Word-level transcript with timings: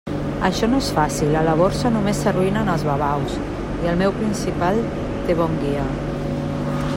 Això 0.47 0.67
no 0.69 0.77
és 0.83 0.87
fàcil; 0.99 1.35
a 1.41 1.43
la 1.47 1.53
Borsa 1.59 1.91
només 1.97 2.21
s'arruïnen 2.27 2.71
els 2.77 2.87
babaus, 2.87 3.37
i 3.85 3.93
el 3.93 4.01
meu 4.01 4.17
principal 4.17 4.81
té 5.29 5.37
bon 5.43 5.55
guia. 5.67 5.85